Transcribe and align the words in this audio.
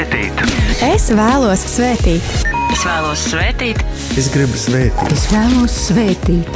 svētīt. 0.00 0.32
Es 0.86 1.10
vēlos 1.12 1.60
svētīt. 1.68 2.22
Es 2.72 2.84
vēlos 2.86 3.20
svētīt. 3.28 3.82
Es 4.16 4.30
gribu 4.32 4.56
svētīt. 4.56 5.12
Es 5.12 5.26
vēlos 5.32 5.74
svētīt. 5.88 6.48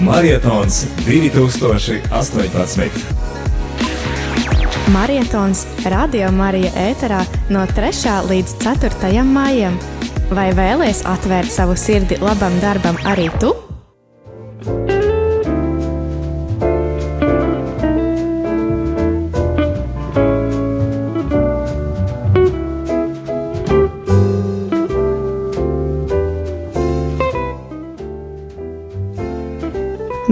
Marietons 0.00 0.86
2018. 1.04 2.08
Marietons 4.94 5.66
Radio 5.84 6.30
Marija 6.32 6.70
ēterā 6.90 7.24
no 7.52 7.66
3. 7.76 7.92
līdz 8.30 8.56
4. 8.64 9.24
maijam. 9.28 9.76
Vai 10.32 10.52
vēlies 10.56 11.04
atvērt 11.04 11.52
savu 11.52 11.76
sirdi 11.76 12.16
labam 12.22 12.60
darbam 12.64 12.96
arī 13.04 13.28
tu? 13.40 13.63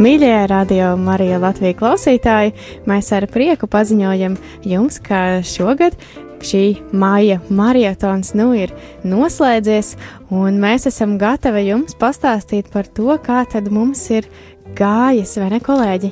Mīļie 0.02 0.48
radio 0.50 0.96
Marija 0.98 1.36
Latvijas 1.38 1.76
klausītāji, 1.78 2.50
mēs 2.90 3.10
ar 3.14 3.22
prieku 3.30 3.68
paziņojam 3.70 4.32
jums, 4.66 4.96
ka 5.04 5.18
šogad 5.46 5.94
šī 6.42 6.62
māja 6.90 7.36
maratons 7.54 8.32
nu 8.34 8.48
ir 8.58 8.72
noslēdzies, 9.06 9.92
un 10.34 10.58
mēs 10.64 10.88
esam 10.90 11.12
gatavi 11.20 11.68
jums 11.68 11.94
pastāstīt 12.00 12.72
par 12.72 12.88
to, 12.90 13.14
kā 13.22 13.44
tad 13.52 13.68
mums 13.70 14.02
ir 14.10 14.26
gājis, 14.74 15.36
vai 15.38 15.52
ne, 15.52 15.62
kolēģi? 15.62 16.10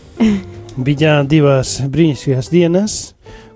Bija 0.88 1.20
divas 1.22 1.76
brīnišķīgas 1.86 2.50
dienas 2.50 2.98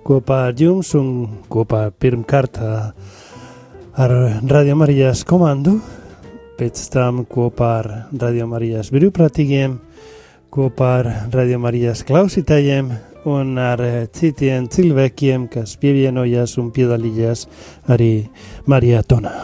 kopā 0.06 0.52
ar 0.52 0.54
jums 0.60 0.94
un 1.00 1.10
kopā 1.50 1.88
pirmkārt 1.98 2.62
ar 2.62 4.16
Radio 4.54 4.78
Marijas 4.78 5.26
komandu 5.26 5.80
pēc 6.58 6.84
tam 6.94 7.24
kopā 7.30 7.70
ar 7.80 7.90
Radio 8.20 8.46
Marijas 8.50 8.92
brīvprātīgiem, 8.94 9.74
kopā 10.54 10.92
ar 11.00 11.10
Radio 11.34 11.58
Marijas 11.62 12.04
klausītājiem 12.06 12.92
un 13.30 13.58
ar 13.58 13.80
citiem 14.14 14.68
cilvēkiem, 14.70 15.48
kas 15.52 15.74
pievienojās 15.80 16.58
un 16.60 16.70
piedalījās 16.74 17.46
arī 17.90 18.12
Marijatonā. 18.70 19.34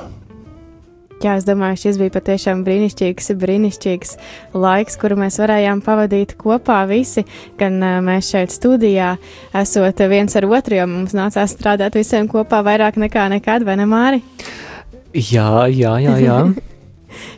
Jā, 1.21 1.35
es 1.37 1.45
domāju, 1.45 1.77
šis 1.83 1.99
bija 2.01 2.15
patiešām 2.15 2.63
brīnišķīgs, 2.65 3.27
brīnišķīgs 3.43 4.15
laiks, 4.57 4.97
kuru 5.03 5.19
mēs 5.21 5.37
varējām 5.43 5.83
pavadīt 5.85 6.33
kopā 6.41 6.79
visi, 6.89 7.27
gan 7.61 7.77
mēs 8.07 8.31
šeit 8.33 8.55
studijā, 8.55 9.11
esot 9.61 10.01
viens 10.09 10.39
ar 10.41 10.49
otru, 10.49 10.79
jo 10.81 10.89
mums 10.89 11.13
nācās 11.17 11.53
strādāt 11.59 12.01
visiem 12.01 12.31
kopā 12.31 12.63
vairāk 12.65 12.97
nekā 13.05 13.29
nekad, 13.37 13.69
vai 13.69 13.77
ne, 13.83 13.91
Māri? 13.91 14.25
Jā, 15.13 15.69
jā, 15.69 15.99
jā. 16.01 16.17
jā. 16.25 16.41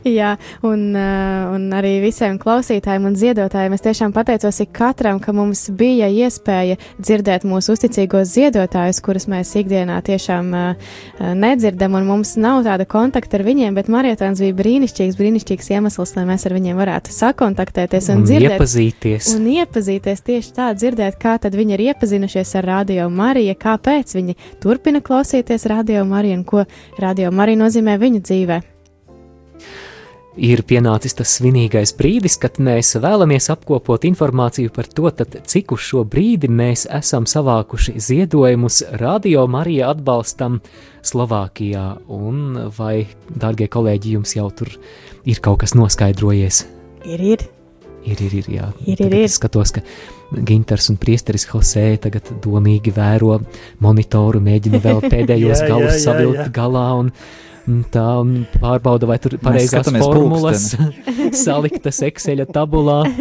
Jā, 0.19 0.34
un, 0.67 0.97
un 0.97 1.67
arī 1.77 1.92
visiem 2.03 2.39
klausītājiem 2.42 3.05
un 3.06 3.17
ziedotājiem 3.19 3.77
es 3.77 3.84
tiešām 3.84 4.14
pateicos 4.14 4.58
ikatram, 4.64 5.20
ka 5.22 5.34
mums 5.36 5.69
bija 5.78 6.08
iespēja 6.11 6.78
dzirdēt 6.98 7.47
mūsu 7.47 7.77
uzticīgos 7.77 8.33
ziedotājus, 8.34 8.98
kurus 9.05 9.28
mēs 9.30 9.53
ikdienā 9.61 10.00
tiešām 10.06 10.50
nedzirdam, 11.39 11.95
un 11.98 12.08
mums 12.08 12.34
nav 12.41 12.64
tāda 12.67 12.86
kontakta 12.89 13.39
ar 13.39 13.47
viņiem, 13.47 13.77
bet 13.78 13.91
Marietāns 13.92 14.42
bija 14.42 14.56
brīnišķīgs, 14.58 15.19
brīnišķīgs 15.20 15.70
iemesls, 15.77 16.17
lai 16.19 16.27
mēs 16.33 16.48
ar 16.50 16.56
viņiem 16.58 16.83
varētu 16.83 17.14
sakontaktēties 17.14 18.11
un, 18.11 18.25
un 18.25 18.27
dzirdēt. 18.27 18.58
Iepazīties. 18.58 19.30
Un 19.36 19.48
iepazīties 19.55 20.27
tieši 20.27 20.53
tā, 20.58 20.73
dzirdēt, 20.78 21.20
kā 21.23 21.36
tad 21.42 21.55
viņi 21.58 21.78
ir 21.78 21.86
iepazinušies 21.92 22.56
ar 22.58 22.70
Radio 22.73 23.06
Mariju, 23.12 23.55
kāpēc 23.62 24.19
viņi 24.19 24.39
turpina 24.62 25.05
klausīties 25.05 25.70
Radio 25.70 26.03
Mariju 26.08 26.42
un 26.42 26.45
ko 26.48 26.67
Radio 26.98 27.30
Marija 27.30 27.62
nozīmē 27.62 27.98
viņu 28.03 28.27
dzīvē 28.27 28.62
ir 30.37 30.63
pienācis 30.69 31.17
tas 31.19 31.35
svinīgais 31.39 31.93
brīdis, 31.98 32.39
kad 32.41 32.59
mēs 32.63 32.95
vēlamies 33.03 33.51
apkopot 33.53 34.05
informāciju 34.09 34.73
par 34.75 34.89
to, 34.89 35.11
tad, 35.15 35.37
cik 35.48 35.75
uz 35.77 35.85
šo 35.91 36.05
brīdi 36.09 36.51
mēs 36.51 36.87
esam 36.91 37.27
savākuši 37.29 37.97
ziedojumus 38.01 38.83
Radio 39.01 39.47
Marija 39.51 39.93
atbalstam 39.93 40.61
Slovākijā. 41.05 41.87
Un 42.13 42.69
vai, 42.77 43.07
dārgie 43.29 43.69
kolēģi, 43.73 44.17
jums 44.19 44.37
jau 44.39 44.48
tur 44.57 44.73
ir 45.25 45.43
kaut 45.45 45.63
kas 45.65 45.77
noskaidrojies? 45.79 46.64
Ir, 47.05 47.27
ir. 47.35 47.47
Ir, 48.03 48.19
ir, 48.19 48.35
ir, 48.41 48.51
jā. 48.51 48.73
Ir, 48.83 48.99
ir, 48.99 49.13
ir. 49.13 49.20
Es 49.29 49.37
skatos, 49.39 49.75
ka 49.77 49.83
Ginters 50.33 50.89
un 50.91 50.99
Priesteris 50.99 51.45
Hosē 51.53 51.85
tagad 52.03 52.33
domīgi 52.43 52.95
vēro 52.95 53.37
monitoru, 53.85 54.41
mēģina 54.43 54.81
vēl 54.83 55.03
pēdējos 55.13 55.61
Jā, 55.61 55.67
jā, 55.67 55.70
galus 55.70 55.97
jā, 55.99 56.05
savilkt 56.09 56.45
jā. 56.47 56.53
galā 56.57 56.89
un 56.99 57.13
tā 57.92 58.05
un 58.20 58.33
pārbauda, 58.58 59.06
vai 59.11 59.18
tur 59.23 59.36
pareizās 59.42 59.84
skatāmies 59.84 60.05
formulas 60.06 60.64
saliktas 61.45 62.02
Excel 62.08 62.45
tabulā. 62.50 63.02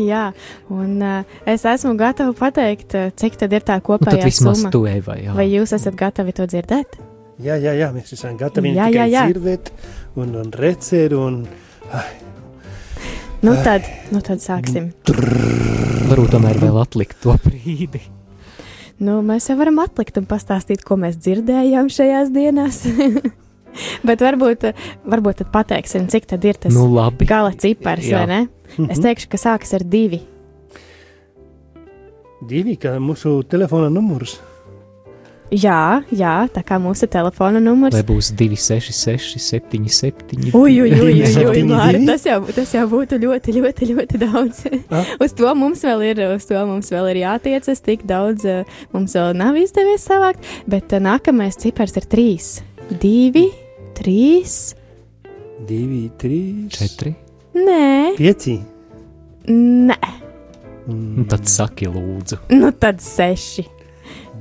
Jā, 0.00 0.30
un 0.72 1.02
uh, 1.04 1.34
es 1.44 1.66
esmu 1.68 1.92
gatava 2.00 2.32
pateikt, 2.32 2.94
uh, 2.96 3.10
cik 3.12 3.36
tad 3.42 3.52
ir 3.52 3.60
tā 3.68 3.76
Nu, 3.76 3.84
kopējā 3.90 4.24
vismaz 4.24 4.62
summa. 4.62 4.70
tu, 4.72 4.86
Eva, 4.88 5.18
jā. 5.20 5.34
Vai 5.36 5.50
jūs 5.52 5.74
esat 5.76 5.98
gatavi 6.00 6.32
to 6.38 6.46
dzirdēt? 6.48 6.96
Jā, 7.42 7.58
jā, 7.60 7.74
jā, 7.76 7.90
mēs 7.92 8.14
esam 8.16 8.38
gatavi 8.40 8.72
Jā, 8.72 8.88
jā, 8.92 9.04
jā. 9.10 9.26
dzirdēt 9.28 9.68
un, 10.16 10.32
un 10.40 10.52
redzēt 10.56 11.12
un 11.16 11.42
Nu 13.42 13.56
tad, 13.66 13.82
nu 14.14 14.20
tad 14.22 14.38
sāksim. 14.38 14.92
Varbūt 16.08 16.36
tomēr 16.36 16.60
vēl 16.62 16.76
atlikt 16.78 17.18
to 17.24 17.34
brīdi. 17.44 18.00
Nu, 19.02 19.18
mēs 19.26 19.48
jau 19.50 19.56
varam 19.58 19.80
atlikt 19.82 20.18
un 20.20 20.26
pastāstīt, 20.30 20.84
ko 20.86 20.94
mēs 21.00 21.16
dzirdējām 21.18 21.88
šajās 21.90 22.30
dienās. 22.34 22.82
Bet 24.06 24.20
varbūt, 24.22 24.66
varbūt 25.08 25.40
tad 25.40 25.48
pateiksim, 25.54 26.04
cik 26.12 26.26
tad 26.30 26.44
ir 26.44 26.58
tas 26.60 26.74
Nu, 26.76 26.84
labi. 26.92 27.24
gala 27.26 27.54
cipars, 27.56 28.04
Jā. 28.06 28.20
vai 28.20 28.26
ne? 28.28 28.40
Es 28.92 29.00
teikšu, 29.02 29.30
ka 29.32 29.40
sākas 29.40 29.72
ar 29.78 29.84
divi. 29.88 30.20
divi, 32.42 32.74
kā 32.76 32.96
mūsu 33.00 33.40
telefona 33.46 33.88
numurs. 33.92 34.36
Jā, 35.52 36.00
jā, 36.08 36.34
tā 36.48 36.62
kā 36.64 36.78
mūsu 36.80 37.04
telefona 37.12 37.60
numurs. 37.60 37.92
Vai 37.92 38.00
būs 38.08 38.30
266, 38.40 39.36
77? 39.36 40.54
Ui, 40.56 40.78
ui, 40.80 40.88
ui, 40.88 40.92
ui, 40.96 41.10
ui, 41.18 41.26
Septiņi 41.28 41.66
Māri, 41.68 41.98
divi? 41.98 42.06
tas 42.08 42.24
jau, 42.24 42.38
tas 42.56 42.72
jau 42.72 42.84
būtu 42.88 43.18
ļoti, 43.20 43.52
ļoti, 43.58 43.88
ļoti 43.90 44.20
daudz. 44.22 44.62
Ah. 44.88 45.10
uz 45.20 45.34
to 45.36 45.52
mums 45.58 45.82
vēl 45.84 46.06
ir, 46.08 46.22
uz 46.38 46.46
to 46.48 46.56
mums 46.68 46.88
vēl 46.94 47.10
ir 47.12 47.20
jātiecas, 47.26 47.82
tik 47.84 48.06
daudz 48.08 48.46
eh, 48.48 48.64
mums 48.96 49.12
vēl 49.18 49.36
nav 49.36 49.58
izdevies 49.60 50.06
savākt, 50.08 50.48
bet 50.72 50.96
eh, 50.96 51.02
nākamais 51.04 51.60
cipars 51.60 51.98
ir 52.00 52.08
trīs. 52.08 52.54
Divi, 53.02 53.50
trīs, 53.98 54.56
Divi, 55.68 56.06
trīs, 56.18 56.80
4. 56.80 57.12
nē, 57.60 58.16
pieci. 58.16 58.56
nē, 59.52 60.00
Nu, 60.88 61.22
tad 61.30 61.44
saki, 61.46 61.86
lūdzu. 61.86 62.40
nu 62.56 62.72
tad 62.74 62.98
seši. 63.04 63.62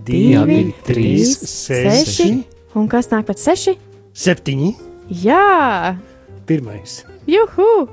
Divi, 0.06 0.32
Jā, 0.34 0.46
divi, 0.48 0.74
trīs, 0.88 1.38
trīs, 1.38 1.50
seši, 1.68 2.30
Un 2.76 2.88
kas 2.90 3.08
nāk 3.12 3.26
pēc 3.28 3.40
seši? 3.44 3.74
septiņi. 4.16 4.76
Jā, 5.24 5.96
Pirmais. 6.48 7.04
juhu! 7.28 7.88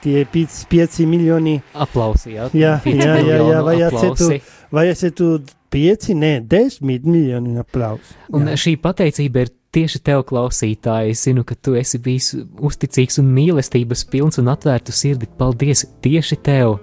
tie 0.00 0.22
ir 0.22 0.30
5 0.32 1.02
miljoni. 1.04 1.58
aplausījāt. 1.76 2.54
Jā, 2.56 2.78
jā, 2.88 3.18
jā, 3.20 3.36
jā, 3.36 3.58
vajadzētu, 3.66 4.28
vajadzētu 4.72 5.26
5, 5.68 6.08
ne 6.16 6.30
10 6.40 6.80
miljoni 7.04 7.60
aplausu. 7.60 8.16
Un 8.32 8.48
šī 8.48 8.78
pateicība 8.80 9.44
ir 9.44 9.52
tieši 9.76 10.00
tev, 10.08 10.24
klausītāji. 10.30 11.12
Es 11.12 11.26
zinu, 11.28 11.44
ka 11.44 11.52
tu 11.60 11.76
esi 11.76 12.00
bijis 12.00 12.30
uzticīgs 12.64 13.20
un 13.20 13.28
mīlestības 13.36 14.06
pilns 14.08 14.40
un 14.40 14.48
atvērtu 14.48 14.96
sirdi. 14.96 15.28
Paldies 15.36 15.84
tieši 16.00 16.40
tev! 16.48 16.78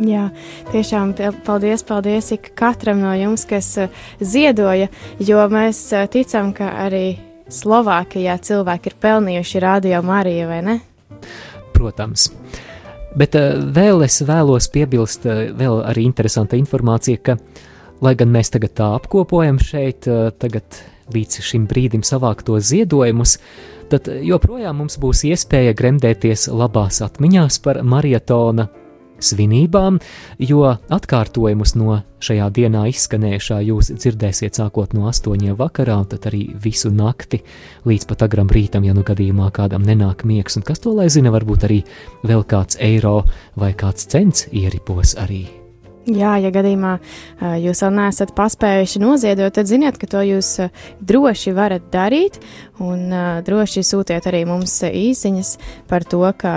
Jā, 0.00 0.30
tiešām 0.72 1.10
paldies, 1.44 1.82
paldies 1.84 2.30
ik 2.32 2.54
katram 2.56 3.02
no 3.02 3.10
jums, 3.18 3.44
kas 3.48 3.66
eh, 3.82 3.90
ziedoja, 4.24 4.88
jo 5.20 5.42
mēs 5.52 5.82
eh, 5.92 6.06
ticam, 6.08 6.54
ka 6.56 6.70
arī 6.86 7.18
Slovākijā 7.52 8.38
cilvēki 8.40 8.88
ir 8.88 8.96
pelnījuši 9.02 9.60
radio 9.60 10.00
Mariju, 10.06 10.46
vai 10.48 10.60
ne? 10.64 10.78
Protams. 11.74 12.30
Bet 13.18 13.34
uh, 13.36 13.58
vēl 13.74 14.06
es 14.06 14.20
vēlos 14.22 14.70
piebilst, 14.72 15.26
vēl 15.26 15.80
arī 15.90 16.06
interesanta 16.06 16.56
informācija, 16.56 17.20
ka, 17.26 17.36
lai 18.00 18.14
gan 18.16 18.30
mēs 18.32 18.54
tagad 18.54 18.76
tā 18.78 18.92
apkopojam 18.96 19.58
šeit, 19.60 20.06
tagad 20.40 20.80
līdz 21.10 21.42
šim 21.42 21.66
brīdim 21.68 22.06
savākto 22.06 22.60
ziedojumus, 22.62 23.40
tad 23.90 24.06
joprojām 24.22 24.78
mums 24.80 24.96
būs 25.02 25.26
iespēja 25.26 25.74
gremdēties 25.74 26.46
labās 26.54 27.02
atmiņās 27.02 27.58
par 27.66 27.82
maratona 27.82 28.70
svinībām, 29.24 30.00
jo 30.38 30.64
atkārtojumus 30.92 31.76
no 31.78 32.00
šajā 32.20 32.48
dienā 32.56 32.86
izskanējušā 32.90 33.60
jūs 33.68 33.92
dzirdēsiet 33.94 34.58
sākot 34.60 34.92
no 34.96 35.08
astoņiem 35.10 35.56
vakarā, 35.60 36.00
un 36.02 36.10
tad 36.10 36.28
arī 36.30 36.46
visu 36.60 36.92
nakti 36.92 37.42
līdz 37.88 38.10
pat 38.10 38.26
agram 38.28 38.50
rītam, 38.52 38.84
ja 38.84 38.96
nu 38.96 39.04
gadījumā 39.06 39.48
kādam 39.56 39.86
nenāk 39.86 40.26
miegs, 40.28 40.58
un 40.60 40.66
kas 40.66 40.82
to 40.84 40.96
lai 40.96 41.08
zina, 41.12 41.32
varbūt 41.34 41.70
arī 41.70 41.80
vēl 42.26 42.44
kāds 42.50 42.80
eiro 42.80 43.22
vai 43.60 43.72
kāds 43.72 44.10
cents 44.10 44.48
ieripos 44.52 45.16
arī 45.20 45.59
Jā, 46.10 46.32
ja 46.42 46.50
gadījumā 46.50 46.96
jūs 47.62 47.82
vēl 47.84 47.92
neesat 47.94 48.32
paspējuši 48.34 49.02
noziedot, 49.02 49.52
tad 49.54 49.68
ziniet, 49.70 49.98
ka 50.00 50.08
to 50.10 50.22
jūs 50.26 50.56
droši 51.06 51.54
varat 51.54 51.86
darīt. 51.92 52.40
Un 52.80 53.12
droši 53.44 53.84
sūtiet 53.84 54.24
arī 54.26 54.40
mums 54.48 54.78
īsiņas 54.88 55.50
par 55.90 56.06
to, 56.08 56.22
ka 56.40 56.54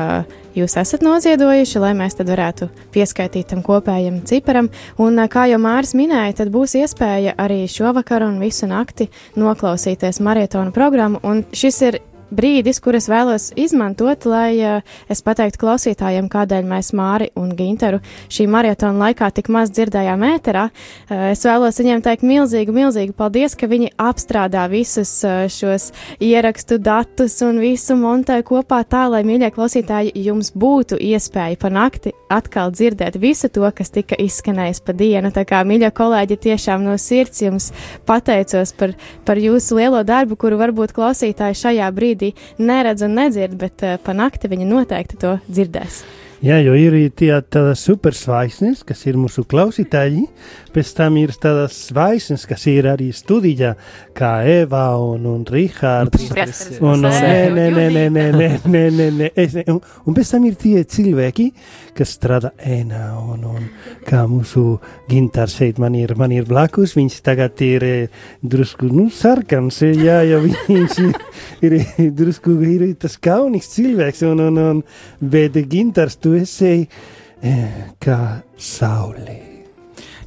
jūs 0.55 0.77
esat 0.79 1.03
noziedojuši, 1.05 1.81
lai 1.83 1.91
mēs 1.99 2.17
tad 2.17 2.31
varētu 2.31 2.69
pieskaitīt 2.95 3.51
tam 3.51 3.61
kopējam 3.65 4.21
ciparam. 4.29 4.71
Un 5.03 5.19
kā 5.29 5.45
jau 5.51 5.59
Māris 5.61 5.93
minēja, 5.99 6.39
tad 6.41 6.53
būs 6.53 6.77
iespēja 6.79 7.35
arī 7.43 7.65
šovakar 7.69 8.25
un 8.25 8.39
visu 8.41 8.69
nakti 8.71 9.09
noklausīties 9.35 10.23
maratona 10.23 10.73
programmu. 10.73 11.21
Un 11.27 11.43
šis 11.53 11.81
ir 11.89 11.99
brīdis, 12.35 12.81
kur 12.83 12.97
es 12.97 13.07
vēlos 13.11 13.51
izmantot, 13.59 14.27
lai 14.29 14.51
uh, 14.59 14.95
es 15.11 15.23
pateiktu 15.25 15.61
klausītājiem, 15.63 16.29
kādēļ 16.31 16.67
mēs 16.69 16.93
Māri 16.97 17.29
un 17.39 17.53
Ginteru 17.57 18.01
šī 18.33 18.47
maratona 18.51 19.07
laikā 19.07 19.29
tik 19.35 19.51
maz 19.53 19.73
dzirdējām 19.73 20.25
ēterā. 20.33 20.65
Uh, 20.69 21.29
es 21.31 21.45
vēlos 21.47 21.79
viņiem 21.81 22.03
teikt 22.05 22.25
milzīgu, 22.27 22.75
milzīgu 22.75 23.15
paldies, 23.17 23.57
ka 23.59 23.69
viņi 23.71 23.93
apstrādā 24.01 24.65
visus 24.71 25.13
uh, 25.27 25.45
šos 25.51 25.91
ierakstu 26.23 26.79
datus 26.81 27.39
un 27.45 27.61
visu 27.63 27.97
montē 27.99 28.41
kopā 28.47 28.83
tā, 28.89 29.05
lai, 29.13 29.23
mīļie 29.27 29.53
klausītāji, 29.53 30.15
jums 30.25 30.53
būtu 30.57 30.99
iespēja 30.99 31.59
pa 31.61 31.73
nakti 31.73 32.15
atkal 32.33 32.73
dzirdēt 32.73 33.19
visu 33.21 33.49
to, 33.53 33.65
kas 33.75 33.93
tika 33.93 34.17
izskanējis 34.19 34.81
pa 34.85 34.95
dienu. 34.97 35.31
Tā 35.33 35.45
kā, 35.49 35.61
mīļie 35.67 35.91
kolēģi, 35.95 36.39
tiešām 36.47 36.83
no 36.87 36.97
sirds 37.01 37.43
jums 37.45 37.71
pateicos 38.09 38.73
par, 38.79 38.95
par 39.27 39.41
jūsu 39.41 39.79
lielo 39.79 40.03
darbu, 40.07 40.37
kuru 40.39 40.59
varbūt 40.61 40.95
klausītāji 40.97 41.61
šajā 41.63 41.93
brīdī 41.95 42.33
neredz 42.59 43.05
un 43.05 43.17
nedzird, 43.21 43.57
bet 43.59 43.85
uh, 43.85 43.97
pa 44.01 44.17
nakti 44.17 44.51
viņi 44.51 44.69
noteikti 44.69 45.21
to 45.21 45.37
dzirdēs. 45.49 46.03
Jā, 46.43 46.57
jo 46.59 46.73
ir 46.75 46.91
tādas 47.15 47.85
supersvaigznes, 47.87 48.81
kas 48.83 49.05
ir 49.07 49.15
mūsu 49.15 49.45
klausītāji, 49.47 50.25
pēc 50.75 50.89
tam 50.97 51.15
ir 51.21 51.31
tādas 51.39 51.77
zvaigznes, 51.87 52.43
kas 52.49 52.65
ir 52.67 52.89
arī 52.91 53.13
studijā, 53.15 53.69
kā 54.11 54.33
Eva 54.51 54.89
un, 54.99 55.23
un 55.23 55.45
Rihards. 55.47 56.25
Un, 56.81 56.97
un, 56.97 57.07
nē, 57.07 57.37
nē, 57.47 57.67
nē, 57.71 57.85
nē, 57.95 58.03
nē, 58.11 58.25
nē, 58.35 58.49
nē, 58.59 58.81
nē, 58.97 59.07
nē, 59.21 59.29
es, 59.39 59.55
un, 59.71 59.79
un 59.79 60.17
pēc 60.17 60.33
tam 60.33 60.49
ir 60.49 60.57
tie 60.59 60.81
cilvēki, 60.83 61.45
kas 61.95 62.11
strādā 62.17 62.51
ēnā, 62.59 63.05
un, 63.21 63.47
un 63.47 63.71
kā 64.03 64.25
mūsu 64.27 64.65
gintars 65.07 65.55
šeit 65.61 65.79
man 65.79 65.95
ir, 65.95 66.11
man 66.19 66.35
ir 66.35 66.43
blakus, 66.49 66.97
viņš 66.99 67.21
tagad 67.23 67.63
ir 67.63 67.87
drusku, 68.43 68.91
nu, 68.91 69.07
sarkans, 69.15 69.79
jā, 69.95 70.19
jo 70.27 70.43
viņš 70.43 70.99
ir, 71.63 71.79
ir 72.03 72.13
drusku, 72.19 72.59
ir 72.67 72.85
tas 72.99 73.15
kaunīgs 73.15 73.71
cilvēks, 73.77 74.27
un, 74.27 74.43
un, 74.49 74.61
un, 74.67 74.85
bet 75.23 75.55
gintars 75.71 76.19
tu 76.19 76.32
esi 76.39 76.75
eh, 76.83 77.81
kā 78.01 78.19
saulē. 78.57 79.39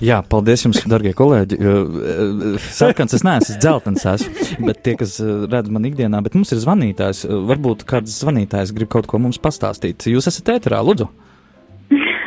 Jā, 0.05 0.19
paldies 0.29 0.67
jums, 0.67 0.83
darbie 0.91 1.15
kolēģi. 1.17 1.57
Eh, 1.57 2.59
sarkans 2.77 3.17
es 3.17 3.25
neesmu, 3.25 3.55
es 3.55 3.61
dzeltens 3.63 4.05
esmu, 4.13 4.49
bet 4.69 4.83
tie, 4.85 4.97
kas 5.01 5.17
redz 5.23 5.73
man 5.73 5.89
ikdienā, 5.89 6.21
bet 6.25 6.37
mums 6.37 6.53
ir 6.53 6.61
zvanītājs. 6.65 7.25
Varbūt 7.49 7.87
kāds 7.89 8.19
zvanītājs 8.21 8.75
grib 8.77 8.93
kaut 8.93 9.09
ko 9.11 9.23
mums 9.23 9.41
pastāstīt. 9.41 10.09
Jūs 10.11 10.29
esat 10.33 10.53
ēterā, 10.59 10.83
lūdzu. 10.85 11.09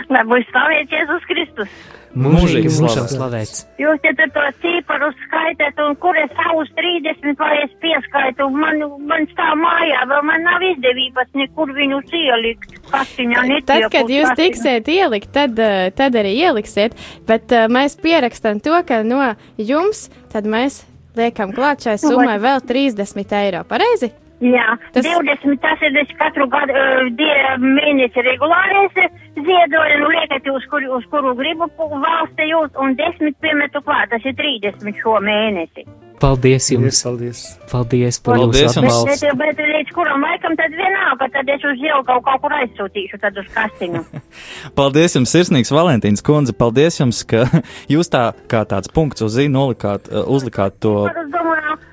Lai 0.09 0.25
būs 0.25 0.47
slavēts 0.49 0.95
Jēzus 0.95 1.29
Kristus. 1.29 1.79
Mūžīgi 2.17 2.71
slavēts. 2.73 3.63
Jūs 3.79 3.99
te 4.01 4.13
to 4.17 4.45
ciparu 4.63 5.11
skaitāt, 5.23 5.77
un 5.83 5.95
kur 6.01 6.17
es 6.17 6.31
savus 6.37 6.71
30 6.77 7.37
vai 7.37 7.51
es 7.63 7.73
pieskaitu, 7.83 8.49
man, 8.53 8.81
man 9.09 9.27
stāv 9.33 9.55
mājā, 9.61 10.05
vēl 10.09 10.23
man 10.25 10.45
nav 10.47 10.65
izdevības 10.71 11.29
nekur 11.37 11.73
viņus 11.77 12.15
ielikt. 12.19 12.77
Netiek. 12.89 13.65
Tad, 13.69 13.85
kad 13.93 14.09
jūs 14.09 14.31
kastiņā. 14.31 14.37
tiksiet 14.39 14.89
ielikt, 14.89 15.29
tad, 15.35 15.59
eh, 15.61 15.91
tad 15.95 16.17
arī 16.17 16.33
ieliksiet, 16.39 16.97
bet 17.29 17.53
uh, 17.53 17.67
mēs 17.71 17.99
pierakstam 18.01 18.63
to, 18.63 18.73
ka 18.87 19.03
no 19.05 19.21
jums, 19.61 20.07
tad 20.33 20.49
mēs 20.49 20.81
liekam 21.19 21.53
klāt 21.53 21.85
šai 21.85 21.99
nu, 21.99 22.15
summai 22.15 22.39
vēl 22.41 22.65
30 22.65 23.37
eiro, 23.43 23.63
pareizi? 23.69 24.11
Jā, 24.39 24.67
tas... 24.95 25.03
20, 25.03 25.57
tas 25.59 25.81
ir 25.83 25.97
katru 26.19 26.47
gadu 26.51 26.75
uh, 26.75 27.55
mēnesi 27.59 28.23
regulārais 28.23 28.95
ziedojumu, 29.35 30.11
liekat 30.15 30.47
uz, 30.53 30.67
kur, 30.71 30.85
uz 30.95 31.07
kuru 31.11 31.33
gribu 31.35 31.67
valsti 31.77 32.47
jūs, 32.47 32.71
un 32.79 32.95
10 32.99 33.35
piemetu 33.43 33.83
klāt, 33.83 34.11
tas 34.13 34.23
ir 34.23 34.37
30 34.39 35.01
šo 35.01 35.19
mēnesi. 35.23 35.87
Paldies 36.19 36.65
jums! 36.71 36.99
Paldies! 37.03 37.41
Paldies 37.71 38.17
par 38.19 38.35
Paldies 38.41 38.65
jūsu 38.65 38.81
atbalstu! 38.81 39.11
Bet, 39.29 39.37
bet, 39.39 39.59
bet 39.59 39.69
līdz 39.71 39.93
kuram 39.95 40.25
laikam 40.27 40.57
tad 40.59 40.75
vienalga, 40.75 41.29
tad 41.31 41.51
es 41.53 41.63
uz 41.67 41.83
jau 41.83 42.01
kaut, 42.07 42.25
kaut 42.27 42.43
kur 42.43 42.55
aizsūtīšu, 42.57 43.19
tad 43.23 43.39
uz 43.39 43.47
kastiņu. 43.55 44.03
Paldies 44.79 45.15
jums, 45.15 45.31
sirsnīgs 45.35 45.71
Valentīns 45.71 46.23
kundze, 46.25 46.55
paldies 46.59 46.99
jums, 46.99 47.23
ka 47.27 47.45
jūs 47.93 48.11
tā 48.11 48.25
kā 48.51 48.65
tāds 48.67 48.91
punkts 48.91 49.23
uz 49.23 49.37
zīnu 49.39 49.55
nolikāt, 49.55 50.11
uzlikāt 50.27 50.79
to. 50.83 50.95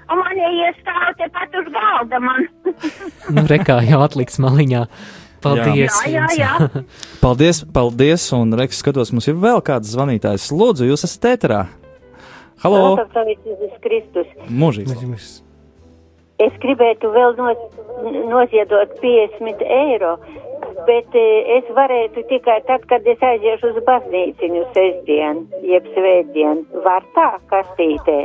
Un 0.07 0.21
man 0.23 0.39
uz 0.39 0.83
galda 1.97 2.21
man. 2.21 2.49
nu, 3.35 3.47
rekā 3.49 3.81
jau 3.87 4.03
atliks 4.05 4.41
maliņā. 4.43 4.85
Paldies! 5.45 5.97
Jā, 6.09 6.27
jā, 6.27 6.29
jā. 6.41 6.85
paldies, 7.25 7.63
paldies, 7.73 8.29
un 8.35 8.55
Reks 8.59 8.81
skatos, 8.83 9.13
mums 9.15 9.29
ir 9.31 9.37
vēl 9.41 9.63
kāds 9.65 9.93
zvanītājs. 9.95 10.51
Lūdzu, 10.53 10.89
jūs 10.91 11.07
esat 11.07 11.29
ēterā. 11.35 11.67
Halo! 12.65 12.97
Mūžīgs! 14.49 15.43
Es 16.37 16.57
gribētu 16.61 17.09
vēl 17.15 17.37
no, 17.39 17.53
noziedot 18.29 18.91
50 19.01 19.63
eiro, 19.73 20.17
bet 20.89 21.15
eh, 21.17 21.55
es 21.57 21.71
varētu 21.77 22.27
tikai 22.29 22.59
tad, 22.69 22.85
kad 22.91 23.09
es 23.09 23.23
aiziešu 23.25 23.71
uz 23.73 23.79
baznīciņu 23.87 24.67
sestdien, 24.75 25.47
jeb 25.65 25.89
svētdien. 25.95 26.67
Var 26.85 27.09
tā 27.17 27.31
kastītē? 27.53 28.19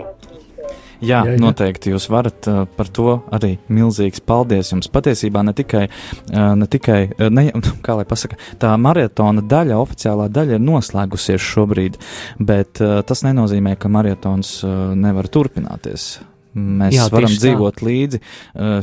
Jā, 1.01 1.23
jā, 1.25 1.33
jā, 1.33 1.39
noteikti 1.41 1.91
jūs 1.95 2.05
varat 2.13 2.45
uh, 2.49 2.63
par 2.77 2.89
to 2.93 3.15
arī 3.33 3.55
milzīgs 3.73 4.21
paldies 4.21 4.69
jums. 4.69 4.89
Patiesībā 4.93 5.41
ne 5.47 5.53
tikai, 5.57 5.87
uh, 5.89 6.51
ne 6.57 6.67
tikai 6.69 6.99
uh, 7.09 7.29
ne, 7.33 7.47
kā 7.85 7.97
lai 7.97 8.05
pasaka, 8.09 8.37
tā 8.61 8.75
maratona 8.77 9.41
daļa, 9.41 9.79
oficiālā 9.81 10.29
daļa 10.33 10.59
ir 10.59 10.65
noslēgusies 10.65 11.41
šobrīd, 11.41 11.97
bet 12.37 12.81
tas 12.81 13.23
nenozīmē, 13.25 13.73
ka 13.81 13.89
maratons 13.91 14.59
nevar 14.97 15.27
turpināties. 15.31 16.11
Mēs 16.51 16.97
Jā, 16.97 17.05
varam 17.13 17.31
dzīvot 17.31 17.77
tā. 17.79 17.85
līdzi 17.87 18.19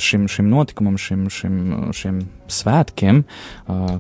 šim, 0.01 0.25
šim 0.33 0.47
notikumam, 0.49 0.97
šim, 1.01 1.27
šim, 1.33 1.57
šim 1.93 2.23
svētkiem, 2.49 3.21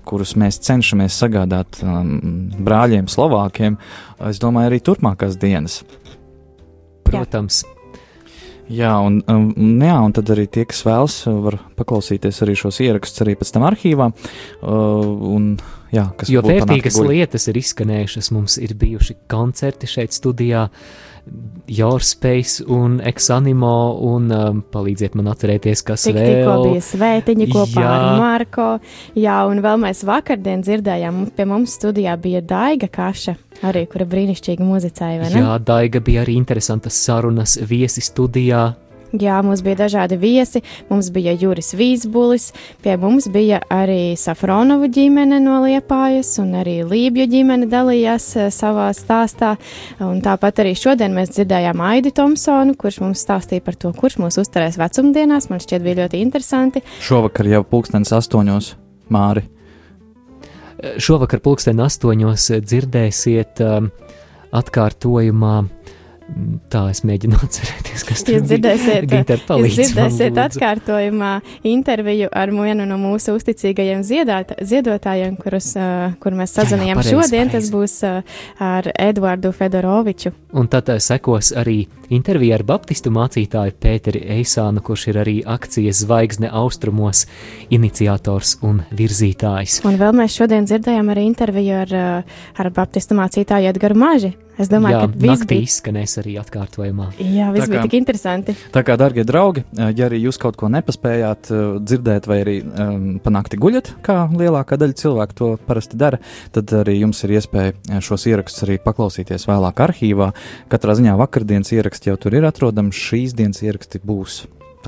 kurus 0.08 0.32
mēs 0.40 0.60
cenšamies 0.64 1.18
sagādāt 1.20 1.82
um, 1.84 2.48
brāļiem, 2.64 3.10
Slovākiem. 3.12 3.76
Es 4.30 4.40
domāju, 4.40 4.72
arī 4.72 4.80
turpmākās 4.88 5.36
dienas. 5.40 5.82
Protams. 7.04 7.66
Jā, 7.66 7.77
un, 9.00 9.18
un, 9.24 9.48
um, 9.56 9.82
jā, 9.82 9.96
un 10.04 10.14
tad 10.16 10.30
arī 10.34 10.44
tie, 10.52 10.66
kas 10.68 10.84
vēlas, 10.86 11.18
var 11.46 11.58
paklausīties 11.78 12.42
arī 12.44 12.56
šos 12.58 12.82
ierakstus 12.84 13.24
arī 13.24 13.36
pēc 13.40 13.52
tam 13.54 13.66
arhīvā. 13.68 14.10
Uh, 14.60 15.08
un, 15.32 15.50
jā, 15.94 16.08
jo 16.28 16.44
vērtīgas 16.44 17.00
lietas 17.00 17.48
ir 17.48 17.60
izskanējušas, 17.62 18.32
mums 18.36 18.58
ir 18.60 18.76
bijuši 18.78 19.20
koncerti 19.32 19.88
šeit 19.90 20.16
studijā. 20.16 20.68
Uh, 20.68 21.07
Yorspace 21.68 22.64
un 22.72 22.96
Exanimo, 23.04 23.98
un 24.08 24.30
um, 24.32 24.62
palīdziet 24.72 25.16
man 25.18 25.28
atcerēties, 25.34 25.82
kas 25.84 26.06
Tik, 26.08 26.16
vēl. 26.16 26.30
Tikko 26.40 26.54
bija 26.64 26.84
svētiņi 26.86 27.48
kopā 27.52 27.84
jā. 27.84 27.90
ar 27.92 28.06
Marko, 28.22 28.68
jā, 29.18 29.36
un 29.50 29.60
vēl 29.64 29.82
mēs 29.84 30.00
vakardien 30.08 30.64
dzirdējām, 30.64 31.26
pie 31.36 31.48
mums 31.48 31.76
studijā 31.76 32.16
bija 32.20 32.40
Daiga 32.40 32.88
Kaša, 32.92 33.36
arī 33.68 33.84
kura 33.92 34.08
brīnišķīgi 34.08 34.64
muzicēja, 34.64 35.20
vai 35.20 35.32
ne? 35.34 35.44
Jā, 35.44 35.58
Daiga 35.68 36.00
bija 36.04 36.24
arī 36.24 36.38
interesantas 36.40 36.96
sarunas 37.04 37.58
viesi 37.68 38.04
studijā, 38.04 38.70
Jā, 39.16 39.38
mums 39.40 39.62
bija 39.64 39.78
dažādi 39.84 40.18
viesi. 40.20 40.60
Mums 40.90 41.08
bija 41.14 41.32
Juris 41.32 41.72
Vīsbulis, 41.76 42.50
pie 42.84 42.96
mums 43.00 43.28
bija 43.32 43.62
arī 43.72 44.12
Safronovu 44.20 44.90
ģimene 44.92 45.38
no 45.40 45.62
Liepājas, 45.64 46.34
un 46.42 46.52
arī 46.60 46.82
Lībju 46.84 47.28
ģimene 47.32 47.70
dalījās 47.72 48.26
eh, 48.36 48.50
savā 48.52 48.90
stāstā. 48.96 49.54
Un 50.04 50.20
tāpat 50.24 50.60
arī 50.60 50.74
šodien 50.76 51.16
mēs 51.16 51.32
dzirdējām 51.32 51.80
Aidi 51.88 52.12
Tomsonu, 52.12 52.76
kurš 52.76 53.00
mums 53.04 53.24
stāstīja 53.24 53.64
par 53.64 53.78
to, 53.80 53.94
kurš 53.96 54.18
mūs 54.20 54.40
uzturēs 54.44 54.76
vecumdienās. 54.80 55.48
Man 55.48 55.64
šķiet, 55.64 55.84
bija 55.86 56.02
ļoti 56.02 56.20
interesanti. 56.20 56.84
Šovakar 57.04 57.48
jau 57.48 57.64
pulkstenis 57.64 58.12
astoņos 58.12 58.74
māri. 59.14 59.46
Šovakar 61.00 61.40
pulksten 61.42 61.80
astoņos 61.82 62.50
dzirdēsiet 62.62 63.64
um, 63.64 63.88
atkārtojumā 64.54 65.56
Tā 66.68 66.82
es 66.92 67.00
mēģinu 67.08 67.38
atcerēties, 67.40 68.02
kas 68.04 68.22
tur 68.26 68.42
dzirdēsiet. 68.44 69.06
Ginter, 69.08 69.40
jūs 69.62 69.78
dzirdēsiet 69.78 70.36
atkārtojumā 70.42 71.30
interviju 71.66 72.28
ar 72.36 72.52
vienu 72.52 72.84
no 72.88 72.98
mūsu 73.00 73.32
uzticīgajiem 73.38 74.02
ziedāt, 74.04 74.52
ziedotājiem, 74.60 75.38
kurus, 75.40 75.70
uh, 75.80 76.12
kur 76.20 76.36
mēs 76.36 76.52
sazvanījām 76.58 77.00
šodien. 77.06 77.48
Pareiz. 77.48 77.54
Tas 77.54 77.70
būs 77.72 77.94
uh, 78.04 78.42
ar 78.60 78.90
Eduardu 78.92 79.54
Fedoroviču. 79.56 80.34
Un 80.52 80.68
tad 80.68 80.90
uh, 80.92 81.00
sekos 81.00 81.54
arī 81.56 81.78
intervija 82.12 82.58
ar 82.58 82.64
baptistu 82.68 83.12
mācītāju 83.14 83.78
Pēteri 83.80 84.20
Eisānu, 84.36 84.82
kurš 84.84 85.06
ir 85.12 85.20
arī 85.24 85.38
akcijas 85.48 86.02
Zvaigzne 86.04 86.52
austrumos 86.52 87.24
iniciators 87.72 88.58
un 88.68 88.82
virzītājs. 88.92 89.80
Un 89.88 89.96
vēl 90.00 90.12
mēs 90.20 90.36
šodien 90.36 90.68
dzirdējām 90.68 91.08
arī 91.14 91.24
interviju 91.30 91.80
ar, 91.86 91.96
ar 92.60 92.70
baptistu 92.76 93.16
mācītāju 93.16 93.72
Edgaru 93.72 93.96
Maži. 93.98 94.34
Es 94.58 94.70
domāju, 94.70 94.96
Jā, 94.96 95.02
ka 95.06 95.20
viss 95.22 95.46
bija 95.46 95.66
izskanējis 95.68 96.14
arī 96.22 96.34
atkārtojumā. 96.40 97.08
Jā, 97.22 97.52
viss 97.54 97.70
bija 97.70 97.84
tik 97.86 97.94
interesanti. 98.00 98.56
Tā 98.74 98.82
kā, 98.86 98.96
darbie 98.98 99.22
draugi, 99.28 99.62
ja 99.78 100.08
arī 100.08 100.18
jūs 100.24 100.40
kaut 100.42 100.58
ko 100.58 100.70
nepaspējāt 100.74 101.52
dzirdēt, 101.78 102.26
vai 102.30 102.40
arī 102.42 102.56
um, 102.66 103.06
panākti 103.22 103.60
guļat, 103.60 103.92
kā 104.02 104.18
lielākā 104.34 104.80
daļa 104.80 104.98
cilvēku 104.98 105.38
to 105.38 105.52
parasti 105.68 106.00
dara, 106.00 106.18
tad 106.54 106.74
arī 106.82 106.98
jums 107.04 107.22
ir 107.22 107.36
iespēja 107.38 108.02
šos 108.04 108.26
ierakstus 108.32 108.66
arī 108.66 108.80
paklausīties 108.82 109.46
vēlāk 109.46 109.86
arhīvā. 109.86 110.32
Katrā 110.72 110.98
ziņā 110.98 111.14
vakardienas 111.22 111.74
ieraksti 111.78 112.10
jau 112.10 112.18
tur 112.18 112.38
ir 112.40 112.50
atrodami, 112.50 112.94
šīs 112.94 113.38
dienas 113.38 113.62
ieraksti 113.62 114.02
būs 114.02 114.42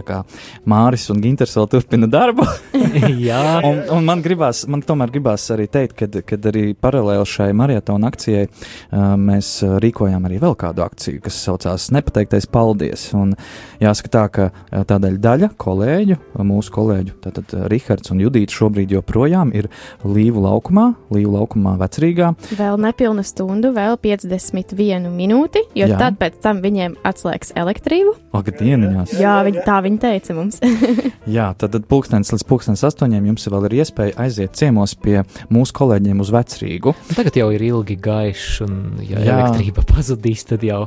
kā 0.07 0.21
Māris 0.69 1.09
un 1.13 1.23
Ginters 1.25 1.57
vēl 1.59 1.69
turpina 1.75 2.09
darbu. 2.11 2.47
Jā, 3.29 3.61
un, 3.67 3.83
un 3.97 4.07
man 4.07 4.23
gribās, 4.25 4.65
man 4.71 4.85
tomēr 4.87 5.13
gribās 5.15 5.47
arī 5.55 5.69
teikt, 5.71 5.97
ka, 6.01 6.23
kad 6.27 6.51
arī 6.51 6.71
paralēli 6.75 7.27
šai 7.29 7.51
maratona 7.57 8.11
akcijai 8.11 8.47
uh, 8.47 9.15
mēs 9.21 9.53
rīkojām 9.83 10.27
arī 10.29 10.41
vēl 10.43 10.57
kādu 10.61 10.85
akciju, 10.87 11.23
kas 11.25 11.39
saucās 11.45 11.91
Nepateiktais 11.95 12.49
paldies. 12.51 13.09
Un 13.17 13.35
jāsaka 13.83 14.13
tā, 14.15 14.25
ka 14.35 14.49
tādēļ 14.91 15.19
daļa 15.23 15.51
kolēģu, 15.61 16.19
mūsu 16.47 16.75
kolēģu, 16.75 17.17
tātad 17.25 17.55
Rihards 17.71 18.13
un 18.15 18.23
Judīts 18.25 18.57
šobrīd 18.57 18.95
joprojām 18.95 19.53
ir 19.57 19.71
Līvu 20.05 20.45
laukumā, 20.45 20.87
Līvu 21.15 21.35
laukumā 21.39 21.77
vecrīgā. 21.81 22.33
Vēl 22.59 22.81
nepilnu 22.81 23.25
stundu, 23.27 23.73
vēl 23.77 23.99
51 24.03 25.11
minūti, 25.15 25.65
jo 25.79 25.89
Jā. 25.91 25.99
tad 26.01 26.19
pēc 26.21 26.39
tam 26.45 26.63
viņiem 26.65 26.97
atslēgs 27.07 27.55
elektrību. 27.59 28.15
Ak, 28.37 28.51
dieniņās. 28.61 29.17
Jā, 29.21 29.41
viņi 29.47 29.65
tā 29.67 29.81
viņi 29.85 29.90
teica 30.01 30.37
mums. 30.37 30.61
Jā, 31.37 31.51
tad, 31.59 31.73
tad 31.75 31.87
pulkstenis 31.91 32.31
līdz 32.35 32.45
pulkstenis 32.49 32.85
astoņiem 32.87 33.31
jums 33.31 33.49
vēl 33.51 33.67
ir 33.71 33.79
iespēja 33.81 34.17
aiziet 34.27 34.59
ciemos 34.59 34.95
pie 34.95 35.21
mūsu 35.53 35.75
kolēģiem 35.81 36.21
uz 36.23 36.31
vecrīgu. 36.35 36.95
Tagad 37.17 37.41
jau 37.41 37.49
ir 37.57 37.65
ilgi 37.71 37.97
gaišs, 38.01 38.61
un 38.67 38.77
ja 39.03 39.19
Jā. 39.19 39.39
elektrība 39.39 39.87
pazudīs, 39.89 40.45
tad 40.51 40.67
jau, 40.67 40.85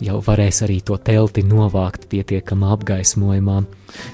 jau 0.00 0.22
varēs 0.24 0.62
arī 0.66 0.80
to 0.86 0.96
telti 0.96 1.44
novākt 1.46 2.08
pietiekamā 2.12 2.72
apgaismojumā. 2.78 3.60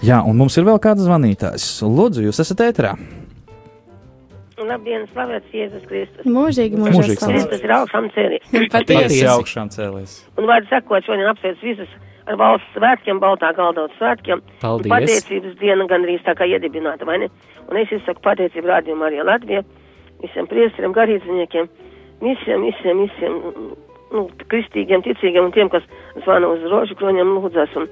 Jā, 0.06 0.22
un 0.26 0.40
mums 0.40 0.56
ir 0.58 0.66
vēl 0.66 0.82
kāds 0.82 1.06
zvanītājs. 1.06 1.68
Lūdzu, 1.86 2.26
jūs 2.26 2.42
esat 2.42 2.64
ēterā! 2.70 2.96
Labdien, 4.66 5.04
slavēts 5.12 5.52
Jēzus 5.52 5.84
Kristus. 5.86 6.26
Mūžīgi, 6.32 6.78
mūžīgi. 6.80 7.16
Kristus 7.20 7.62
ir 7.62 7.72
augšām 7.76 8.08
cēlies. 8.14 8.46
Patiesi 8.72 9.20
augšām 9.28 9.68
cēlies. 9.74 10.16
Un 10.40 10.48
vārds 10.48 10.70
sakot, 10.72 11.04
šodien 11.04 11.28
apsveic 11.28 11.60
visus 11.62 11.92
ar 12.26 12.38
valsts 12.40 12.76
svētkiem, 12.76 13.20
Baltā 13.22 13.52
galdauts 13.56 13.96
svētkiem. 14.00 14.42
Paldies. 14.62 14.92
Pateicības 14.92 15.56
diena 15.60 15.86
gandrīz 15.90 16.22
tā 16.26 16.36
kā 16.38 16.48
iedibināta, 16.50 17.06
vai 17.08 17.20
ne? 17.22 17.30
Un 17.70 17.80
es 17.80 17.92
izsaku 17.94 18.22
pateicību 18.26 18.70
rādījumu 18.70 19.06
arī 19.06 19.22
Latvijai, 19.26 19.64
visiem 20.22 20.48
priesteriem, 20.50 20.94
garīdzniekiem, 20.96 21.70
visiem, 22.22 22.66
visiem, 22.66 23.04
visiem, 23.04 23.38
nu, 24.14 24.26
kristīgiem, 24.50 25.04
ticīgiem 25.06 25.48
un 25.48 25.54
tiem, 25.54 25.70
kas 25.72 25.86
zvana 26.24 26.50
uz 26.54 26.66
rožu 26.70 26.98
kroņiem 26.98 27.34
lūdzas 27.38 27.74
un 27.80 27.88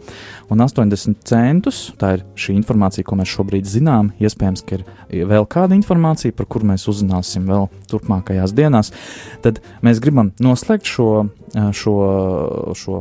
un 0.49 0.61
80 0.63 1.15
centus. 1.27 1.93
Tā 1.99 2.07
ir 2.17 2.23
šī 2.39 2.51
informācija, 2.57 3.03
ko 3.07 3.13
mēs 3.19 3.29
šobrīd 3.35 3.65
zinām. 3.69 4.05
Iespējams, 4.21 4.61
ka 4.67 4.71
ir 4.77 4.83
vēl 5.29 5.45
kāda 5.49 5.73
informācija, 5.77 6.35
par 6.37 6.45
kuru 6.49 6.63
mēs 6.71 6.83
uzzināsim 6.89 7.43
vēl 7.49 7.63
turpmākajās 7.91 8.51
dienās. 8.57 8.87
Tad 9.45 9.55
mēs 9.85 9.97
gribam 10.03 10.27
noslēgt 10.41 10.85
šo, 10.89 11.09
šo, 11.77 11.95
šo 12.77 12.95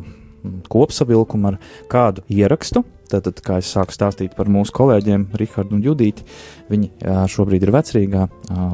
kopsavilkumu 0.72 1.46
ar 1.54 1.56
kādu 1.92 2.18
ierakstu. 2.28 2.80
Tātad, 3.10 3.40
kā 3.44 3.60
es 3.62 3.70
sāku 3.72 3.94
stāstīt 3.94 4.36
par 4.36 4.50
mūsu 4.52 4.74
kolēģiem, 4.76 5.28
Rahardu 5.38 5.78
un 5.78 5.84
Judīti, 5.84 6.26
viņi 6.70 6.90
šobrīd 7.32 7.66
ir 7.66 7.72
vecrīgā 7.74 8.26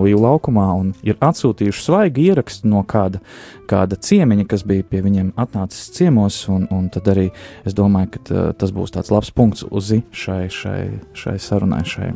Līja 0.02 0.20
laukumā 0.22 0.66
un 0.78 0.92
ir 1.06 1.18
atsūtījuši 1.22 1.84
svaigu 1.84 2.24
ierakstu 2.26 2.70
no 2.72 2.82
kāda, 2.88 3.22
kāda 3.70 3.98
ciemiņa, 4.00 4.48
kas 4.50 4.66
bija 4.68 4.86
pie 4.88 5.04
viņiem 5.04 5.32
atnācis 5.40 5.92
ciemos. 5.96 6.42
Un, 6.52 6.66
un 6.74 6.88
tad 6.92 7.12
arī 7.12 7.28
es 7.68 7.76
domāju, 7.76 8.16
ka 8.16 8.42
tas 8.58 8.74
būs 8.74 8.96
tāds 8.96 9.12
labs 9.14 9.32
punkts 9.34 9.66
uz 9.70 9.92
šai, 9.92 10.44
šai, 10.52 10.82
šai 11.16 11.38
sarunai. 11.40 11.84
Šai 11.92 12.12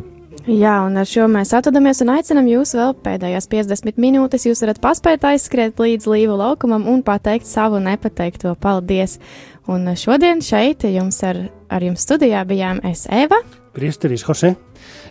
Jā, 0.46 0.76
un 0.86 0.94
ar 0.94 1.08
šo 1.10 1.24
mēs 1.26 1.50
atvadamies 1.58 2.04
un 2.04 2.12
aicinam 2.14 2.46
jūs 2.46 2.76
vēl 2.78 2.92
pēdējās 3.02 3.48
50 3.50 3.98
minūtes. 3.98 4.44
Jūs 4.46 4.62
varat 4.62 4.78
paspēt 4.78 5.26
aizskriet 5.26 5.82
līdz 5.82 6.06
līvu 6.06 6.36
laukumam 6.38 6.86
un 6.86 7.02
pateikt 7.02 7.48
savu 7.50 7.80
nepateikto 7.82 8.54
paldies. 8.62 9.18
Un 9.66 9.90
šodien 9.98 10.44
šeit 10.46 10.86
jums 10.86 11.18
ar, 11.26 11.42
ar 11.66 11.82
jums 11.82 12.06
studijā 12.06 12.44
bijām 12.46 12.78
es 12.86 13.08
Eva, 13.10 13.42
Priesteris 13.74 14.22
Hose, 14.30 14.54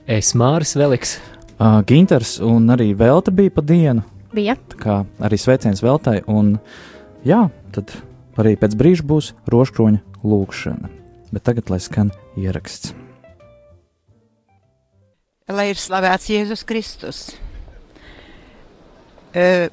es 0.08 0.32
Māris 0.40 0.72
Veliks, 0.80 1.18
uh, 1.60 1.82
Ginters 1.84 2.38
un 2.40 2.72
arī 2.72 2.94
Velta 2.96 3.36
bija 3.36 3.52
pa 3.52 3.62
dienu. 3.62 4.08
Bija. 4.32 4.56
Tā 4.72 4.80
kā 4.80 5.00
arī 5.20 5.40
sveiciens 5.40 5.84
Veltai 5.84 6.22
un 6.32 6.56
jā, 7.28 7.50
tad 7.76 7.92
arī 8.40 8.56
pēc 8.56 8.80
brīža 8.80 9.04
būs 9.04 9.34
rožkroņa 9.52 10.00
lūkšana. 10.24 10.94
Bet 11.36 11.52
tagad 11.52 11.76
lai 11.76 11.84
skan 11.84 12.16
ieraksts 12.40 12.96
lai 15.54 15.68
ir 15.70 15.78
slavēts 15.78 16.26
Jēzus 16.26 16.64
Kristus. 16.66 17.18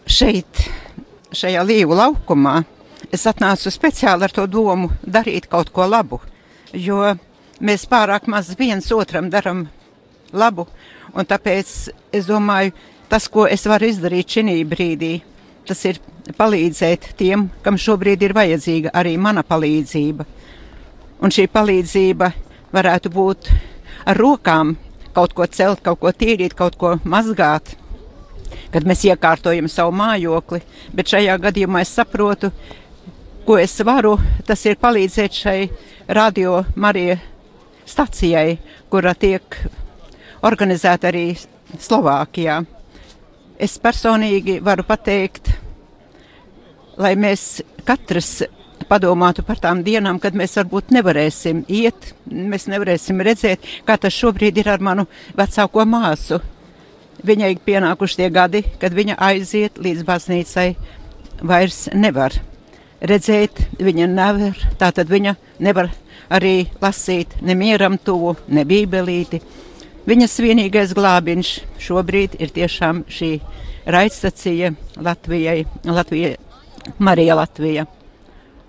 Šeit, 0.04 0.58
šajā 1.32 1.62
līvu 1.64 1.96
laukumā, 1.96 2.58
es 3.08 3.24
atnācu 3.30 3.72
speciāli 3.72 4.26
ar 4.26 4.34
to 4.36 4.44
domu 4.44 4.90
darīt 5.00 5.48
kaut 5.48 5.70
ko 5.72 5.86
labu, 5.88 6.18
jo 6.76 7.14
mēs 7.64 7.86
pārāk 7.88 8.28
maz 8.28 8.52
viens 8.58 8.90
otram 8.92 9.32
daram 9.32 9.64
labu, 10.36 10.66
un 11.16 11.24
tāpēc 11.24 11.72
es 12.12 12.28
domāju, 12.28 12.76
tas, 13.08 13.30
ko 13.32 13.48
es 13.48 13.64
varu 13.64 13.88
izdarīt 13.88 14.28
šī 14.28 14.60
brīdī, 14.68 15.14
tas 15.64 15.86
ir 15.88 16.04
palīdzēt 16.36 17.14
tiem, 17.16 17.48
kam 17.64 17.80
šobrīd 17.80 18.28
ir 18.28 18.36
vajadzīga 18.36 18.92
arī 18.92 19.16
mana 19.16 19.40
palīdzība. 19.40 20.28
Un 21.24 21.32
šī 21.32 21.48
palīdzība 21.48 22.32
varētu 22.76 23.16
būt 23.16 23.54
ar 24.04 24.20
rokām 24.20 24.76
kaut 25.14 25.34
ko 25.36 25.46
celt, 25.46 25.82
kaut 25.84 26.00
ko 26.02 26.12
tīrīt, 26.12 26.54
kaut 26.58 26.76
ko 26.80 26.96
mazgāt, 27.04 27.74
kad 28.72 28.86
mēs 28.88 29.04
iekārtojam 29.08 29.68
savu 29.70 29.94
mājokli. 29.96 30.62
Bet 30.92 31.12
šajā 31.12 31.36
gadījumā 31.42 31.82
es 31.84 31.92
saprotu, 31.96 32.52
ko 33.46 33.58
es 33.58 33.74
varu, 33.84 34.16
tas 34.46 34.64
ir 34.66 34.80
palīdzēt 34.80 35.38
šai 35.42 35.58
radio 36.08 36.62
Marija 36.76 37.18
stacijai, 37.88 38.58
kura 38.90 39.14
tiek 39.14 39.58
organizēta 40.46 41.10
arī 41.10 41.26
Slovākijā. 41.80 42.62
Es 43.62 43.78
personīgi 43.82 44.58
varu 44.64 44.84
pateikt, 44.86 45.52
lai 46.98 47.14
mēs 47.16 47.62
katrs 47.86 48.42
padomātu 48.92 49.44
par 49.46 49.60
tām 49.62 49.80
dienām, 49.86 50.20
kad 50.20 50.36
mēs 50.36 50.58
varbūt 50.60 50.92
nevarēsim 50.92 51.64
iet, 51.72 52.12
mēs 52.28 52.68
nevarēsim 52.68 53.22
redzēt, 53.24 53.64
kā 53.88 53.96
tas 53.96 54.12
šobrīd 54.12 54.60
ir 54.60 54.68
ar 54.72 54.84
manu 54.84 55.06
vecāko 55.38 55.86
māsu. 55.88 56.42
Viņai 57.24 57.54
pienākuši 57.64 58.18
tie 58.18 58.28
gadi, 58.34 58.64
kad 58.82 58.94
viņa 58.96 59.16
aiziet 59.22 59.78
līdz 59.80 60.04
baznīcai, 60.08 60.68
vairs 61.42 61.86
nevar 61.94 62.34
redzēt, 63.02 63.64
viņa 63.82 64.08
nevar, 64.10 64.62
tātad 64.80 65.10
viņa 65.10 65.36
nevar 65.62 65.90
arī 66.32 66.68
lasīt 66.82 67.38
nemieram 67.42 67.98
tuvu, 67.98 68.36
ne 68.48 68.66
bībelīti. 68.68 69.42
Viņas 70.08 70.38
vienīgais 70.42 70.94
glābiņš 70.98 71.50
šobrīd 71.82 72.40
ir 72.42 72.50
tiešām 72.54 73.04
šī 73.06 73.36
raidstacija 73.86 74.72
Latvijai, 74.98 75.62
Latvijai 75.86 76.36
Marija 76.98 77.38
Latvija. 77.38 77.86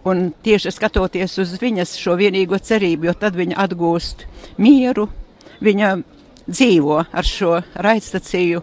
Un 0.04 0.34
tieši 0.44 0.74
skatoties 0.76 1.38
uz 1.40 1.54
viņas 1.62 1.96
šo 1.96 2.18
vienīgo 2.20 2.58
cerību, 2.60 3.08
jo 3.08 3.14
tad 3.16 3.38
viņa 3.40 3.56
atgūst 3.64 4.26
mieru, 4.60 5.08
viņa 5.64 5.96
dzīvo 6.44 6.98
ar 7.08 7.28
šo 7.28 7.62
raidstaciju. 7.76 8.62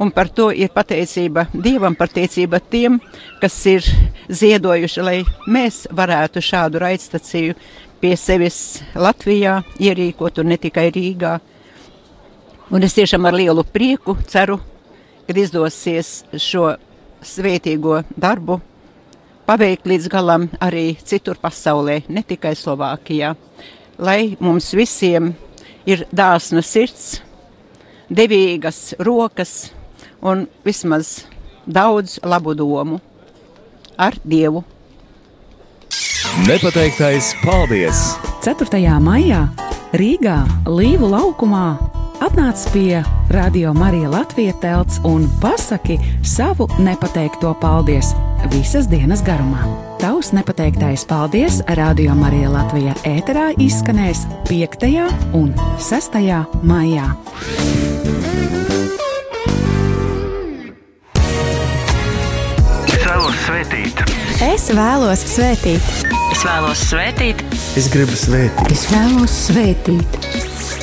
Un 0.00 0.12
par 0.14 0.30
to 0.32 0.48
ir 0.54 0.70
pateicība 0.72 1.48
Dievam, 1.52 1.96
pateicība 1.98 2.60
tiem, 2.62 3.00
kas 3.42 3.58
ir 3.68 3.84
ziedojuši, 4.30 5.02
lai 5.04 5.18
mēs 5.50 5.82
varētu 5.92 6.40
šādu 6.40 6.80
raidstaciju 6.80 7.58
pie 8.00 8.14
sevis 8.16 8.80
Latvijā 8.94 9.58
ierīkot 9.82 10.40
un 10.40 10.54
ne 10.54 10.56
tikai 10.62 10.88
Rīgā. 10.94 11.34
Un 12.70 12.86
es 12.86 12.94
tiešām 12.96 13.26
ar 13.28 13.34
lielu 13.36 13.66
prieku 13.66 14.14
ceru, 14.30 14.60
ka 15.26 15.36
izdosies 15.36 16.22
šo 16.38 16.70
svētīgo 17.20 18.00
darbu 18.16 18.60
paveikt 19.50 19.88
līdz 19.90 20.06
galam 20.06 20.46
arī 20.62 20.92
citur 21.02 21.38
pasaulē, 21.42 22.04
ne 22.06 22.22
tikai 22.22 22.52
Slovākijā. 22.54 23.32
Lai 23.98 24.36
mums 24.38 24.70
visiem 24.78 25.32
ir 25.90 26.04
dāsna 26.14 26.62
sirds, 26.62 27.18
devīgas 28.06 28.94
rokas 29.02 29.72
un 30.22 30.46
vismaz 30.66 31.24
daudz 31.66 32.20
labu 32.22 32.54
domu 32.54 33.00
ar 33.98 34.14
Dievu. 34.22 34.62
Nepateiktais 36.46 37.34
paldies! 37.42 38.14
4. 38.46 38.86
maijā 39.02 39.48
Rīgā 39.98 40.44
Līvu 40.70 41.10
laukumā 41.10 41.99
atnāc 42.20 42.60
pie 42.72 43.02
Radio 43.32 43.72
Marija 43.74 44.10
Latvijas 44.10 44.58
telts 44.60 45.00
un 45.04 45.28
pasaki 45.40 45.98
savu 46.22 46.68
nepateikto 46.78 47.54
paldies 47.60 48.12
visas 48.52 48.88
dienas 48.90 49.22
garumā. 49.24 49.64
Tavs 50.00 50.32
nepateiktais 50.36 51.04
paldies 51.08 51.60
Radio 51.76 52.14
Marija 52.16 52.52
Latvijā 52.52 52.94
ēterā 53.08 53.50
izskanēs 53.60 54.26
5. 54.48 55.06
un 55.36 55.52
6. 55.80 56.20
maijā. 56.62 57.08
Es 62.90 63.06
vēlos 63.06 63.36
svētīt. 63.44 64.00
Es 64.44 64.70
vēlos 64.72 65.24
svētīt. 65.28 65.90
Es 66.32 66.44
vēlos 66.46 66.84
svētīt. 66.88 67.42
Es 67.76 67.88
gribu 67.92 68.16
svētīt. 68.16 68.72
Es 68.72 68.86
vēlos 68.92 69.34
svētīt. 69.48 70.16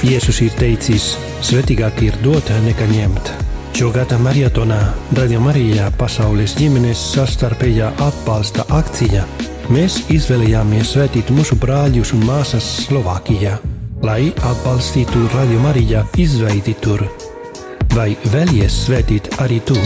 Jēzus 0.06 0.44
ir 0.46 0.54
teicis, 0.60 1.16
svētīgāk 1.46 2.02
ir 2.08 2.18
dot 2.24 2.50
nekā 2.66 2.88
ņemt. 2.92 3.32
Šogad 3.78 4.14
marietonā 4.24 4.80
Radio 5.18 5.38
Marijā 5.44 5.92
pasaules 6.00 6.56
ģimenes 6.58 7.02
sastarpējā 7.12 7.92
atbalsta 8.02 8.66
akcija. 8.74 9.26
Mēs 9.70 10.00
izvēlējāmies 10.14 10.96
svētīt 10.96 11.30
mūsu 11.36 11.60
brāļus 11.62 12.16
un 12.18 12.26
māsas 12.26 12.66
Slovākijā, 12.88 13.60
lai 14.02 14.32
atbalstītu 14.50 15.28
Radio 15.36 15.62
Marijā 15.62 16.02
izveidi 16.18 16.74
tur. 16.82 17.06
Vai 17.94 18.16
vēlies 18.34 18.82
svētīt 18.88 19.30
arī 19.44 19.62
tu? 19.68 19.78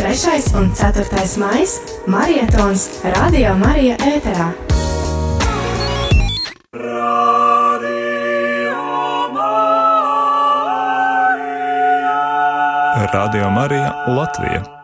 3. 0.00 0.40
un 0.56 0.72
4. 0.72 1.38
maija- 1.42 1.68
marietons 2.16 2.88
Radio 3.04 3.54
Marija 3.60 3.96
ēterā. 3.96 4.69
Radio 13.12 13.50
Marija 13.50 14.04
Latvija 14.06 14.79